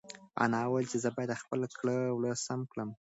[0.43, 2.89] انا وویل چې زه باید خپل کړه وړه سم کړم.